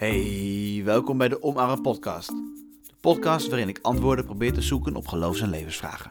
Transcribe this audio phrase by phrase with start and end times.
[0.00, 2.28] Hey, welkom bij de Omarre podcast.
[2.28, 6.10] De podcast waarin ik antwoorden probeer te zoeken op geloofs- en levensvragen.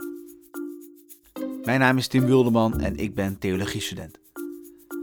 [1.63, 4.19] Mijn naam is Tim Wilderman en ik ben theologiestudent.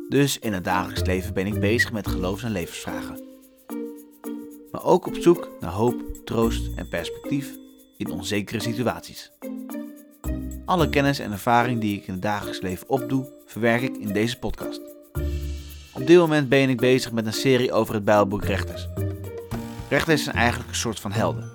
[0.08, 3.20] Dus in het dagelijks leven ben ik bezig met geloofs- en levensvragen.
[4.72, 7.56] Maar ook op zoek naar hoop, troost en perspectief
[7.96, 9.32] in onzekere situaties.
[10.64, 14.38] Alle kennis en ervaring die ik in het dagelijks leven opdoe, verwerk ik in deze
[14.38, 14.95] podcast.
[16.06, 18.88] Op dit moment ben ik bezig met een serie over het Bijbelboek Rechters.
[19.88, 21.50] Rechters zijn eigenlijk een soort van helden,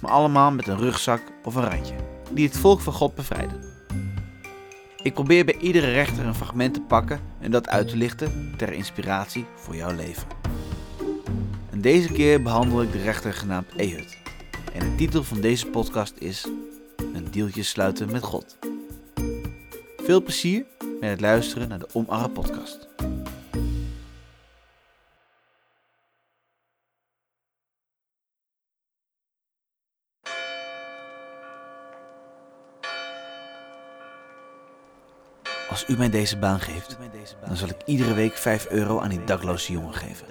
[0.00, 1.94] maar allemaal met een rugzak of een randje,
[2.30, 3.60] die het volk van God bevrijden.
[5.02, 8.72] Ik probeer bij iedere rechter een fragment te pakken en dat uit te lichten ter
[8.72, 10.26] inspiratie voor jouw leven.
[11.70, 14.16] En deze keer behandel ik de rechter genaamd Ehud.
[14.72, 16.48] En de titel van deze podcast is
[16.96, 18.56] Een deeltje sluiten met God.
[19.96, 20.64] Veel plezier
[21.00, 22.89] met het luisteren naar de Omarre podcast.
[35.70, 36.98] Als u mij deze baan geeft,
[37.46, 40.26] dan zal ik iedere week 5 euro aan die dakloze jongen geven.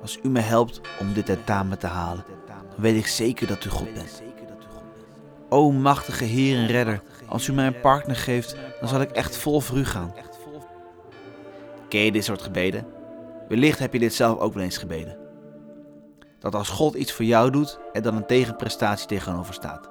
[0.00, 3.70] Als u mij helpt om dit tentamen te halen, dan weet ik zeker dat u
[3.70, 4.22] God bent.
[5.48, 9.36] O machtige Heer en Redder, als u mij een partner geeft, dan zal ik echt
[9.36, 10.14] vol voor u gaan.
[11.88, 12.86] Ken je dit soort gebeden?
[13.48, 15.16] Wellicht heb je dit zelf ook wel eens gebeden.
[16.38, 19.90] Dat als God iets voor jou doet, er dan een tegenprestatie tegenover staat.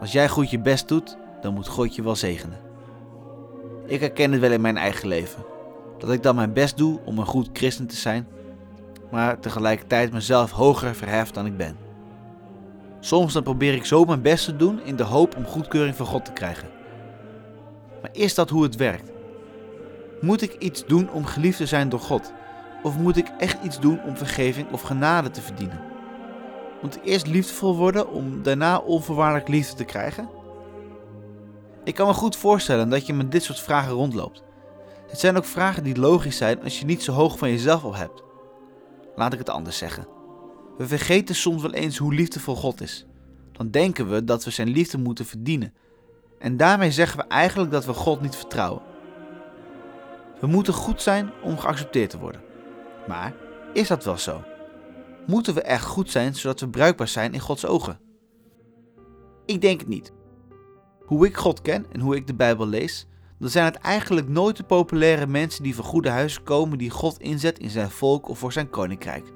[0.00, 2.58] Als jij goed je best doet, dan moet God je wel zegenen.
[3.86, 5.44] Ik herken het wel in mijn eigen leven.
[5.98, 8.26] Dat ik dan mijn best doe om een goed christen te zijn,
[9.10, 11.76] maar tegelijkertijd mezelf hoger verhef dan ik ben.
[13.00, 16.06] Soms dan probeer ik zo mijn best te doen in de hoop om goedkeuring van
[16.06, 16.68] God te krijgen.
[18.02, 19.10] Maar is dat hoe het werkt?
[20.20, 22.32] Moet ik iets doen om geliefd te zijn door God?
[22.82, 25.80] Of moet ik echt iets doen om vergeving of genade te verdienen?
[26.82, 30.42] Moet eerst liefdevol worden om daarna onvoorwaardelijk liefde te krijgen?
[31.84, 34.42] Ik kan me goed voorstellen dat je met dit soort vragen rondloopt.
[35.08, 37.94] Het zijn ook vragen die logisch zijn als je niet zo hoog van jezelf op
[37.94, 38.22] hebt.
[39.16, 40.06] Laat ik het anders zeggen.
[40.76, 43.06] We vergeten soms wel eens hoe liefdevol God is.
[43.52, 45.74] Dan denken we dat we zijn liefde moeten verdienen.
[46.38, 48.82] En daarmee zeggen we eigenlijk dat we God niet vertrouwen.
[50.40, 52.40] We moeten goed zijn om geaccepteerd te worden.
[53.08, 53.34] Maar
[53.72, 54.42] is dat wel zo?
[55.26, 58.00] Moeten we echt goed zijn zodat we bruikbaar zijn in Gods ogen?
[59.46, 60.12] Ik denk het niet.
[61.06, 63.06] Hoe ik God ken en hoe ik de Bijbel lees,
[63.38, 67.20] dan zijn het eigenlijk nooit de populaire mensen die van goede huizen komen die God
[67.20, 69.32] inzet in zijn volk of voor zijn koninkrijk.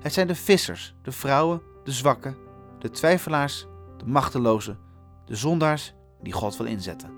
[0.00, 2.36] Het zijn de vissers, de vrouwen, de zwakken,
[2.78, 4.78] de twijfelaars, de machtelozen,
[5.26, 7.10] de zondaars die God wil inzetten.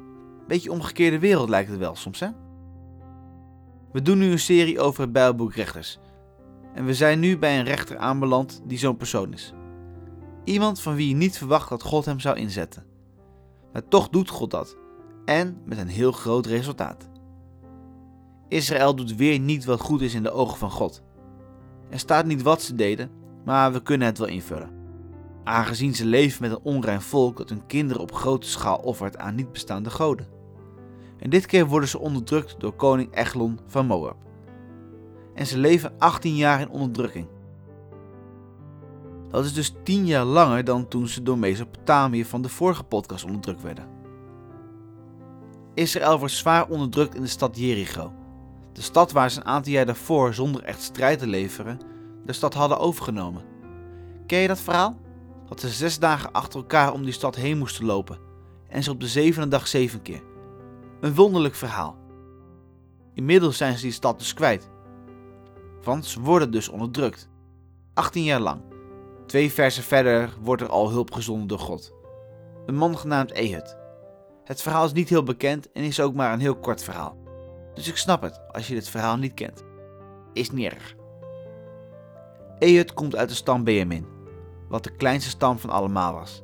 [0.47, 2.28] Beetje omgekeerde wereld lijkt het wel soms, hè?
[3.93, 5.99] We doen nu een serie over het Bijbelboek Rechters.
[6.75, 9.53] En we zijn nu bij een rechter aanbeland die zo'n persoon is.
[10.44, 12.88] Iemand van wie je niet verwacht dat God hem zou inzetten.
[13.88, 14.76] Toch doet God dat.
[15.24, 17.08] En met een heel groot resultaat.
[18.48, 21.02] Israël doet weer niet wat goed is in de ogen van God.
[21.90, 23.10] Er staat niet wat ze deden,
[23.44, 24.70] maar we kunnen het wel invullen.
[25.44, 29.34] Aangezien ze leven met een onrein volk dat hun kinderen op grote schaal offert aan
[29.34, 30.28] niet bestaande goden.
[31.18, 34.16] En dit keer worden ze onderdrukt door koning Eglon van Moab.
[35.34, 37.26] En ze leven 18 jaar in onderdrukking.
[39.30, 43.24] Dat is dus 10 jaar langer dan toen ze door Mesopotamië van de vorige podcast
[43.24, 43.88] onderdrukt werden.
[45.74, 48.12] Israël wordt zwaar onderdrukt in de stad Jericho.
[48.72, 51.80] De stad waar ze een aantal jaar daarvoor zonder echt strijd te leveren
[52.28, 53.42] de stad hadden overgenomen.
[54.26, 54.98] Ken je dat verhaal?
[55.48, 58.18] Dat ze zes dagen achter elkaar om die stad heen moesten lopen
[58.68, 60.22] en ze op de zevende dag zeven keer.
[61.00, 61.96] Een wonderlijk verhaal.
[63.14, 64.70] Inmiddels zijn ze die stad dus kwijt.
[65.82, 67.28] Want ze worden dus onderdrukt.
[67.94, 68.60] 18 jaar lang.
[69.28, 71.94] Twee versen verder wordt er al hulp gezonden door God.
[72.66, 73.76] Een man genaamd Ehud.
[74.44, 77.19] Het verhaal is niet heel bekend en is ook maar een heel kort verhaal.
[77.75, 79.64] Dus ik snap het als je dit verhaal niet kent.
[80.32, 80.94] Is niet erg.
[82.58, 84.06] Ehud komt uit de stam Benjamin,
[84.69, 86.42] wat de kleinste stam van allemaal was.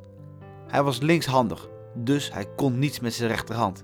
[0.67, 3.83] Hij was linkshandig, dus hij kon niets met zijn rechterhand.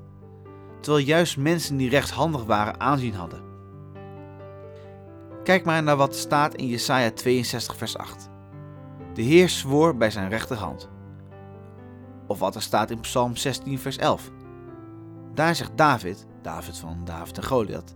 [0.81, 3.44] Terwijl juist mensen die rechtshandig waren aanzien hadden.
[5.44, 8.31] Kijk maar naar wat staat in Jesaja 62 vers 8.
[9.13, 10.90] De Heer zwoer bij zijn rechterhand.
[12.28, 14.31] Of wat er staat in Psalm 16 vers 11.
[15.34, 17.96] Daar zegt David, David van David en Goliath,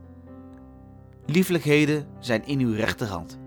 [1.25, 3.39] Liefelijkheden zijn in uw rechterhand.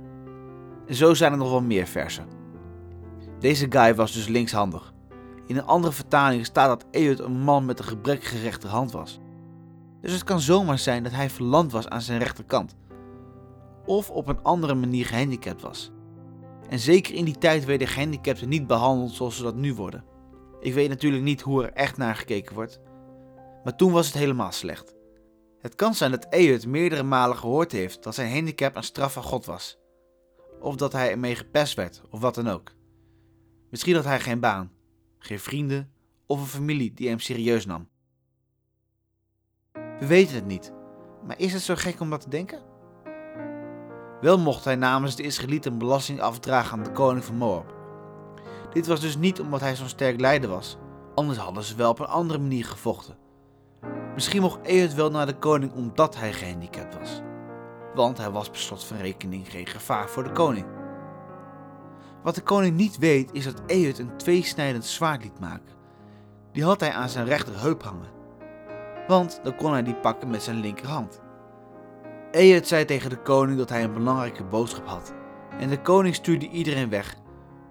[0.86, 2.26] En zo zijn er nog wel meer versen.
[3.38, 4.92] Deze guy was dus linkshandig.
[5.46, 9.18] In een andere vertaling staat dat Ehud een man met een gebrekkige rechterhand was.
[10.00, 12.76] Dus het kan zomaar zijn dat hij verland was aan zijn rechterkant.
[13.86, 15.92] of op een andere manier gehandicapt was.
[16.68, 20.04] En zeker in die tijd werden gehandicapten niet behandeld zoals ze dat nu worden.
[20.60, 22.80] Ik weet natuurlijk niet hoe er echt naar gekeken wordt,
[23.64, 24.96] maar toen was het helemaal slecht.
[25.58, 29.22] Het kan zijn dat Ehud meerdere malen gehoord heeft dat zijn handicap een straf van
[29.22, 29.78] God was.
[30.60, 32.72] Of dat hij ermee gepest werd, of wat dan ook.
[33.70, 34.72] Misschien had hij geen baan,
[35.18, 35.92] geen vrienden
[36.26, 37.88] of een familie die hem serieus nam.
[39.72, 40.72] We weten het niet,
[41.26, 42.62] maar is het zo gek om dat te denken?
[44.20, 47.74] Wel mocht hij namens de Israëlieten belasting afdragen aan de koning van Moab.
[48.72, 50.76] Dit was dus niet omdat hij zo'n sterk leider was,
[51.14, 53.16] anders hadden ze wel op een andere manier gevochten.
[54.14, 57.20] Misschien mocht Ehud wel naar de koning omdat hij gehandicapt was.
[57.94, 60.66] Want hij was per slot van rekening geen gevaar voor de koning.
[62.22, 65.76] Wat de koning niet weet is dat Ehud een tweesnijdend zwaard liet maken.
[66.52, 68.10] Die had hij aan zijn rechterheup hangen.
[69.06, 71.20] Want dan kon hij die pakken met zijn linkerhand.
[72.30, 75.14] Ehud zei tegen de koning dat hij een belangrijke boodschap had.
[75.58, 77.14] En de koning stuurde iedereen weg,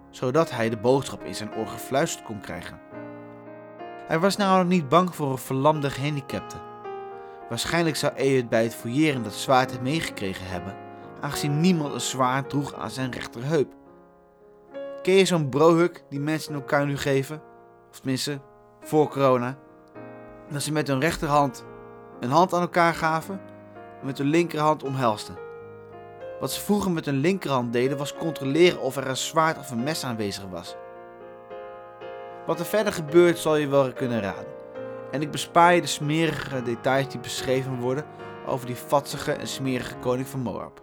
[0.10, 2.80] zodat hij de boodschap in zijn oor gefluisterd kon krijgen.
[4.08, 6.56] Hij was namelijk niet bang voor een verlamde gehandicapte.
[7.50, 10.76] Waarschijnlijk zou Ehud bij het fouilleren dat zwaard meegekregen hebben,
[11.22, 13.74] aangezien niemand een zwaard droeg aan zijn rechterheup.
[15.02, 17.42] Ken je zo'n brohuk die mensen elkaar nu geven?
[17.90, 18.42] Of tenminste,
[18.82, 19.58] voor corona.
[20.50, 21.66] Dat ze met hun rechterhand
[22.20, 23.56] een hand aan elkaar gaven
[24.02, 25.38] met hun linkerhand omhelsten.
[26.40, 29.84] Wat ze vroeger met hun linkerhand deden was controleren of er een zwaard of een
[29.84, 30.76] mes aanwezig was.
[32.46, 34.56] Wat er verder gebeurt zal je wel kunnen raden.
[35.12, 38.06] En ik bespaar je de smerige details die beschreven worden
[38.46, 40.82] over die vatsige en smerige koning van Moab.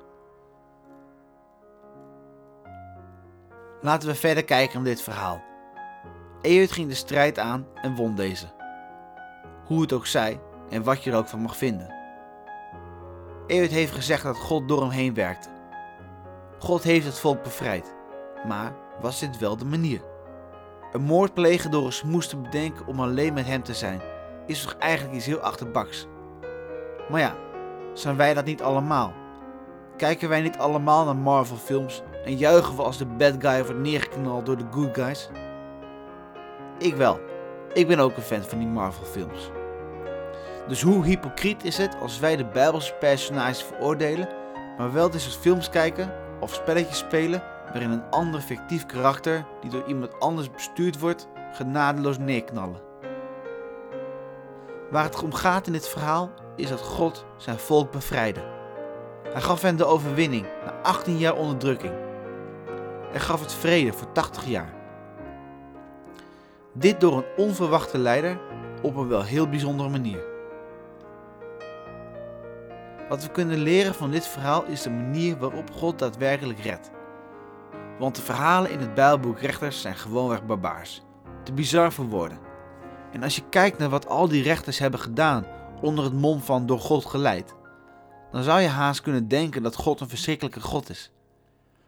[3.80, 5.42] Laten we verder kijken naar dit verhaal.
[6.42, 8.46] Ehud ging de strijd aan en won deze.
[9.64, 10.40] Hoe het ook zij
[10.70, 12.03] en wat je er ook van mag vinden.
[13.46, 15.48] Ehud heeft gezegd dat God door hem heen werkte.
[16.58, 17.94] God heeft het volk bevrijd.
[18.46, 20.00] Maar was dit wel de manier?
[20.92, 24.00] Een moord plegen door een smoes te bedenken om alleen met hem te zijn,
[24.46, 26.06] is toch eigenlijk iets heel achterbaks.
[27.10, 27.34] Maar ja,
[27.92, 29.12] zijn wij dat niet allemaal?
[29.96, 33.80] Kijken wij niet allemaal naar Marvel films en juichen we als de bad guy wordt
[33.80, 35.30] neergeknald door de good guys?
[36.78, 37.20] Ik wel.
[37.72, 39.50] Ik ben ook een fan van die Marvel films.
[40.68, 44.28] Dus hoe hypocriet is het als wij de Bijbelse personages veroordelen,
[44.78, 49.84] maar wel soort films kijken of spelletjes spelen waarin een ander fictief karakter die door
[49.86, 52.80] iemand anders bestuurd wordt, genadeloos neerknallen.
[54.90, 58.40] Waar het om gaat in dit verhaal is dat God zijn volk bevrijdde.
[59.28, 61.94] Hij gaf hen de overwinning na 18 jaar onderdrukking.
[63.10, 64.72] Hij gaf het vrede voor 80 jaar.
[66.72, 68.40] Dit door een onverwachte leider
[68.82, 70.33] op een wel heel bijzondere manier.
[73.14, 76.90] Wat we kunnen leren van dit verhaal is de manier waarop God daadwerkelijk redt.
[77.98, 81.02] Want de verhalen in het Bijbelboek Rechters zijn gewoonweg barbaars.
[81.42, 82.38] Te bizar voor woorden.
[83.12, 85.46] En als je kijkt naar wat al die rechters hebben gedaan
[85.80, 87.54] onder het mom van door God geleid,
[88.30, 91.10] dan zou je haast kunnen denken dat God een verschrikkelijke God is.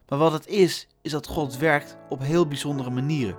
[0.08, 3.36] Maar wat het is, is dat God werkt op heel bijzondere manieren.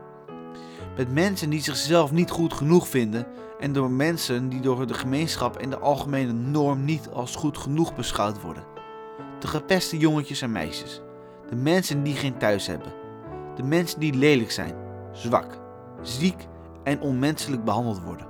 [0.97, 3.27] Met mensen die zichzelf niet goed genoeg vinden
[3.59, 7.95] en door mensen die door de gemeenschap en de algemene norm niet als goed genoeg
[7.95, 8.63] beschouwd worden.
[9.39, 11.01] De gepeste jongetjes en meisjes.
[11.49, 12.93] De mensen die geen thuis hebben.
[13.55, 14.73] De mensen die lelijk zijn,
[15.11, 15.59] zwak,
[16.01, 16.47] ziek
[16.83, 18.27] en onmenselijk behandeld worden.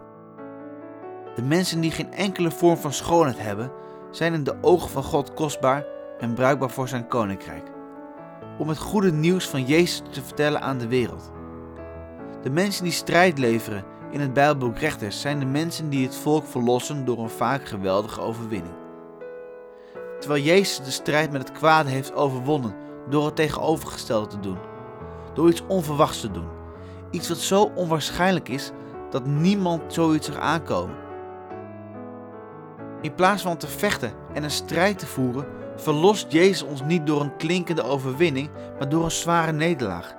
[1.35, 3.71] De mensen die geen enkele vorm van schoonheid hebben,
[4.11, 5.85] zijn in de ogen van God kostbaar
[6.19, 7.71] en bruikbaar voor zijn koninkrijk.
[8.57, 11.31] Om het goede nieuws van Jezus te vertellen aan de wereld.
[12.41, 16.45] De mensen die strijd leveren in het Bijbelboek Rechters zijn de mensen die het volk
[16.45, 18.73] verlossen door een vaak geweldige overwinning.
[20.19, 22.75] Terwijl Jezus de strijd met het kwade heeft overwonnen
[23.09, 24.57] door het tegenovergestelde te doen.
[25.33, 26.47] Door iets onverwachts te doen.
[27.11, 28.71] Iets wat zo onwaarschijnlijk is
[29.09, 30.95] dat niemand zoiets zag aankomen.
[33.01, 37.21] In plaats van te vechten en een strijd te voeren, verlost Jezus ons niet door
[37.21, 40.15] een klinkende overwinning, maar door een zware nederlaag.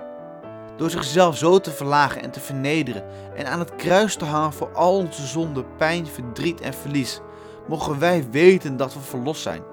[0.79, 3.03] Door zichzelf zo te verlagen en te vernederen
[3.35, 7.19] en aan het kruis te hangen voor al onze zonden, pijn, verdriet en verlies,
[7.67, 9.63] mogen wij weten dat we verlost zijn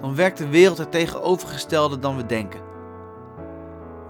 [0.00, 2.60] dan werkt de wereld het tegenovergestelde dan we denken.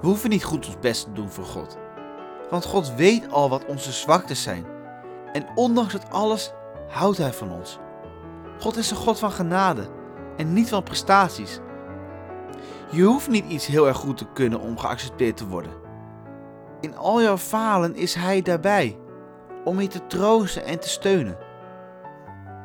[0.00, 1.76] We hoeven niet goed ons best te doen voor God.
[2.50, 4.66] Want God weet al wat onze zwaktes zijn.
[5.32, 6.52] En ondanks het alles
[6.88, 7.78] houdt Hij van ons.
[8.58, 9.88] God is een God van genade
[10.36, 11.60] en niet van prestaties.
[12.90, 15.85] Je hoeft niet iets heel erg goed te kunnen om geaccepteerd te worden.
[16.80, 18.98] In al jouw falen is Hij daarbij
[19.64, 21.36] om je te troosten en te steunen.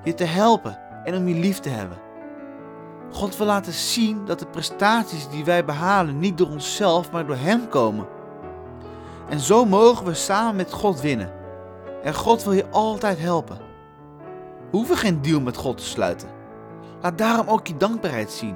[0.04, 1.98] Je te helpen en om je lief te hebben.
[3.12, 7.36] God wil laten zien dat de prestaties die wij behalen niet door onszelf, maar door
[7.36, 8.08] Hem komen.
[9.30, 11.32] En zo mogen we samen met God winnen.
[12.04, 13.58] En God wil je altijd helpen.
[14.72, 16.30] We hoeven geen deal met God te sluiten.
[17.02, 18.56] Laat daarom ook je dankbaarheid zien.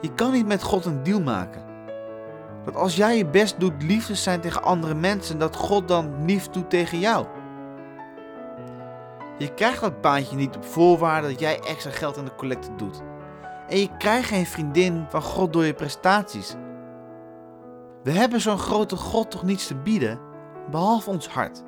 [0.00, 1.73] Je kan niet met God een deal maken.
[2.64, 6.48] Dat als jij je best doet liefde zijn tegen andere mensen, dat God dan lief
[6.48, 7.26] doet tegen jou.
[9.38, 13.02] Je krijgt dat baantje niet op voorwaarde dat jij extra geld aan de collecte doet.
[13.68, 16.54] En je krijgt geen vriendin van God door je prestaties.
[18.02, 20.20] We hebben zo'n grote God toch niets te bieden,
[20.70, 21.62] behalve ons hart.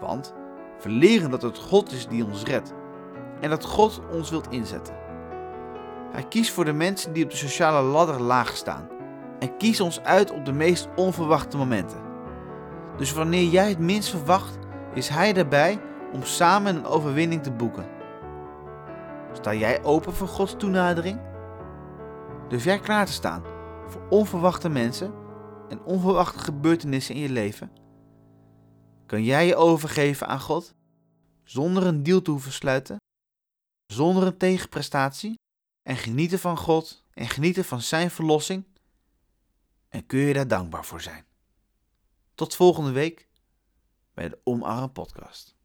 [0.00, 0.34] Want
[0.82, 2.72] we leren dat het God is die ons redt
[3.40, 4.94] en dat God ons wilt inzetten.
[6.12, 8.88] Hij kiest voor de mensen die op de sociale ladder laag staan
[9.42, 12.02] en kiest ons uit op de meest onverwachte momenten.
[12.96, 14.58] Dus wanneer jij het minst verwacht,
[14.94, 15.80] is Hij erbij
[16.12, 17.88] om samen een overwinning te boeken.
[19.32, 21.20] Sta jij open voor Gods toenadering?
[22.48, 23.42] Durf jij klaar te staan
[23.86, 25.14] voor onverwachte mensen
[25.68, 27.72] en onverwachte gebeurtenissen in je leven?
[29.06, 30.74] Kan jij je overgeven aan God
[31.44, 32.96] zonder een deal te hoeven sluiten,
[33.86, 35.34] zonder een tegenprestatie
[35.82, 38.70] en genieten van God en genieten van Zijn verlossing?
[39.92, 41.24] En kun je daar dankbaar voor zijn?
[42.34, 43.28] Tot volgende week
[44.14, 45.56] bij de Omarm Podcast.